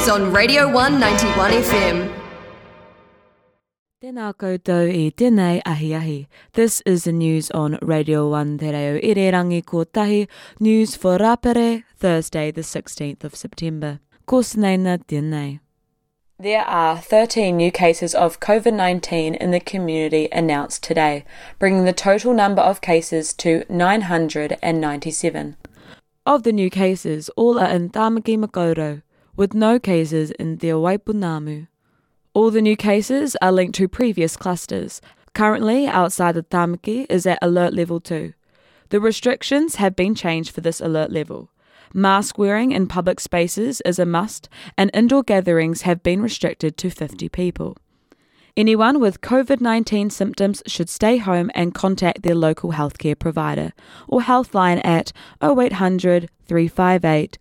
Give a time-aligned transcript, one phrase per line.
[0.00, 1.98] news on Radio 191 FM.
[4.02, 6.26] Tēnā koutou i tēnei ahi ahi.
[6.54, 10.26] This is the news on Radio 1 Te Reo Irirangi Kotahi,
[10.58, 14.00] news for Rapere, Thursday the 16th of September.
[14.24, 15.60] Ko sneina tēnei.
[16.38, 21.26] There are 13 new cases of COVID 19 in the community announced today,
[21.58, 25.56] bringing the total number of cases to 997.
[26.24, 29.02] Of the new cases, all are in Tamaki Makaurau,
[29.36, 31.68] with no cases in Te Waipunamu.
[32.32, 35.00] All the new cases are linked to previous clusters.
[35.34, 38.32] Currently, outside of Tamaki is at alert level 2.
[38.90, 41.50] The restrictions have been changed for this alert level.
[41.92, 46.90] Mask wearing in public spaces is a must, and indoor gatherings have been restricted to
[46.90, 47.76] 50 people.
[48.56, 53.72] Anyone with COVID 19 symptoms should stay home and contact their local healthcare provider
[54.08, 57.38] or Healthline at 0800 358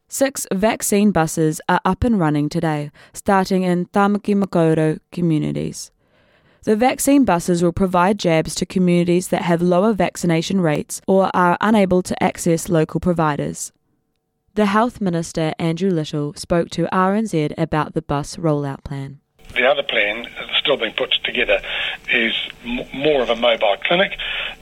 [0.10, 5.92] Six vaccine buses are up and running today, starting in Tamaki Makaurau communities.
[6.64, 11.58] The vaccine buses will provide jabs to communities that have lower vaccination rates or are
[11.62, 13.72] unable to access local providers.
[14.58, 19.20] The Health Minister, Andrew Little, spoke to RNZ about the bus rollout plan.
[19.54, 21.62] The other plan that's still being put together
[22.12, 22.34] is
[22.66, 24.18] m- more of a mobile clinic.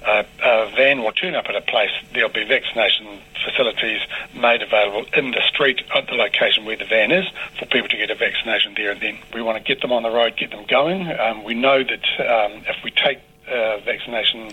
[0.06, 1.92] Uh, a van will turn up at a place.
[2.14, 4.02] There'll be vaccination facilities
[4.36, 7.24] made available in the street at the location where the van is
[7.58, 9.18] for people to get a vaccination there and then.
[9.34, 11.08] We want to get them on the road, get them going.
[11.18, 14.52] Um, we know that um, if we take uh, vaccination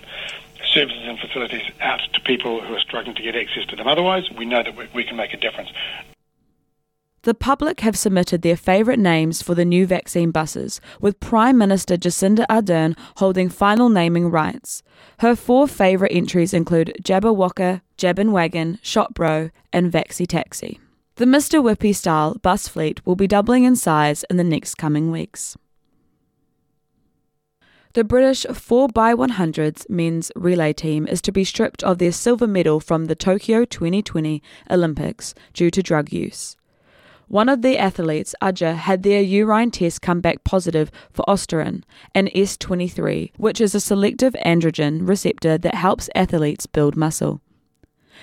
[0.72, 4.24] services and facilities out to people who are struggling to get access to them otherwise,
[4.36, 5.70] we know that we, we can make a difference.
[7.24, 11.96] The public have submitted their favourite names for the new vaccine buses, with Prime Minister
[11.96, 14.82] Jacinda Ardern holding final naming rights.
[15.20, 20.80] Her four favourite entries include Jabberwocky, Jabbin Wagon, Shot Bro, and Vaxi Taxi.
[21.16, 21.62] The Mr.
[21.62, 25.56] Whippy style bus fleet will be doubling in size in the next coming weeks.
[27.94, 33.04] The British 4x100s men's relay team is to be stripped of their silver medal from
[33.04, 36.56] the Tokyo 2020 Olympics due to drug use.
[37.28, 41.82] One of the athletes, Ujah, had their urine test come back positive for ostarine,
[42.14, 47.42] an S23, which is a selective androgen receptor that helps athletes build muscle.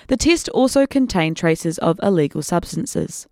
[0.08, 3.28] The test also contained traces of illegal substances.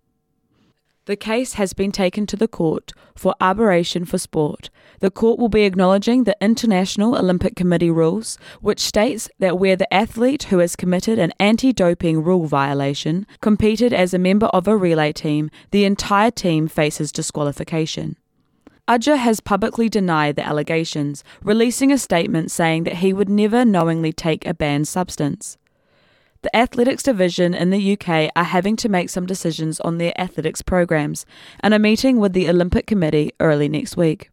[1.09, 4.69] The case has been taken to the court for arbitration for sport.
[4.99, 9.91] The court will be acknowledging the International Olympic Committee rules, which states that where the
[9.91, 14.77] athlete who has committed an anti doping rule violation competed as a member of a
[14.77, 18.15] relay team, the entire team faces disqualification.
[18.87, 24.13] Ujah has publicly denied the allegations, releasing a statement saying that he would never knowingly
[24.13, 25.57] take a banned substance.
[26.41, 30.61] The athletics division in the UK are having to make some decisions on their athletics
[30.61, 31.25] programs
[31.59, 34.29] and are meeting with the Olympic Committee early next week.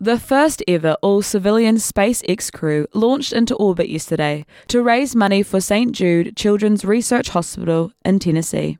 [0.00, 5.60] The first ever all civilian SpaceX crew launched into orbit yesterday to raise money for
[5.60, 5.92] St.
[5.92, 8.78] Jude Children's Research Hospital in Tennessee.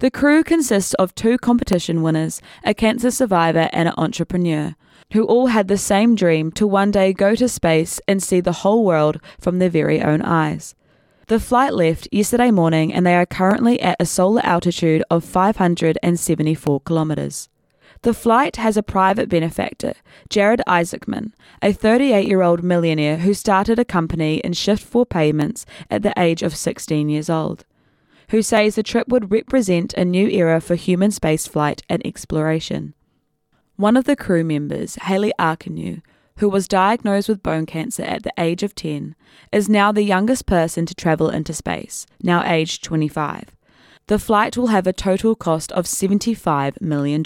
[0.00, 4.74] The crew consists of two competition winners, a cancer survivor, and an entrepreneur,
[5.12, 8.52] who all had the same dream to one day go to space and see the
[8.52, 10.74] whole world from their very own eyes.
[11.28, 16.80] The flight left yesterday morning and they are currently at a solar altitude of 574
[16.80, 17.48] kilometres.
[18.02, 19.94] The flight has a private benefactor,
[20.28, 25.64] Jared Isaacman, a 38 year old millionaire who started a company in shift 4 payments
[25.88, 27.64] at the age of 16 years old,
[28.30, 32.94] who says the trip would represent a new era for human spaceflight and exploration.
[33.82, 36.02] One of the crew members, Hayley Arceneaux,
[36.36, 39.16] who was diagnosed with bone cancer at the age of 10,
[39.50, 43.46] is now the youngest person to travel into space, now aged 25.
[44.06, 47.24] The flight will have a total cost of $75 million,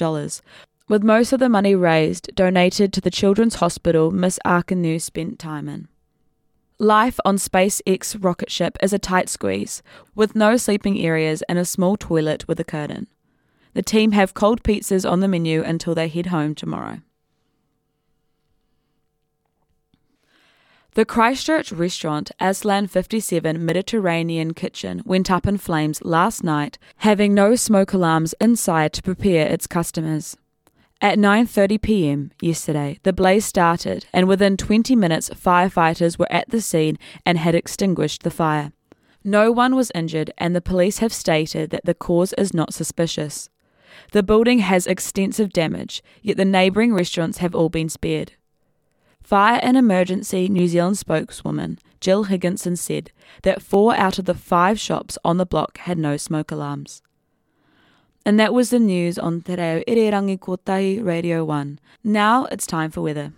[0.89, 5.69] with most of the money raised donated to the children's hospital Miss Arkenew spent time
[5.69, 5.89] in.
[6.79, 9.83] Life on SpaceX rocket ship is a tight squeeze,
[10.15, 13.09] with no sleeping areas and a small toilet with a curtain.
[13.77, 17.03] The team have cold pizzas on the menu until they head home tomorrow.
[20.95, 27.55] The Christchurch restaurant Aslan 57 Mediterranean Kitchen went up in flames last night, having no
[27.55, 30.39] smoke alarms inside to prepare its customers.
[31.03, 32.31] At 9:30 p.m.
[32.41, 36.97] yesterday, the blaze started, and within 20 minutes, firefighters were at the scene
[37.27, 38.73] and had extinguished the fire.
[39.23, 43.51] No one was injured, and the police have stated that the cause is not suspicious.
[44.13, 48.33] The building has extensive damage, yet the neighbouring restaurants have all been spared.
[49.23, 53.11] Fire and Emergency New Zealand spokeswoman Jill Higginson said
[53.43, 57.03] that four out of the five shops on the block had no smoke alarms.
[58.25, 61.79] And that was the news on Te Reo Irirangi Kotahi Radio 1.
[62.05, 63.33] Now it's time for weather.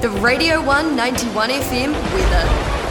[0.00, 2.81] The Radio 191 FM weather.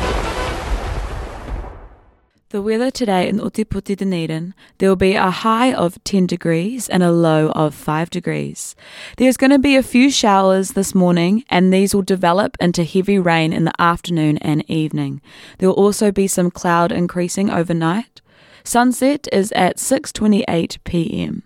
[2.51, 7.01] The weather today in Ōtepoti Dunedin, there will be a high of 10 degrees and
[7.01, 8.75] a low of 5 degrees.
[9.15, 13.17] There's going to be a few showers this morning and these will develop into heavy
[13.17, 15.21] rain in the afternoon and evening.
[15.59, 18.19] There will also be some cloud increasing overnight.
[18.65, 21.43] Sunset is at 6:28 p.m.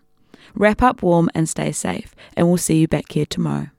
[0.55, 3.69] Wrap up warm and stay safe and we'll see you back here tomorrow.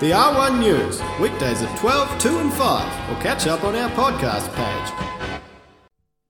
[0.00, 4.54] The R1 News, weekdays at 12, 2 and 5, or catch up on our podcast
[4.54, 5.19] page.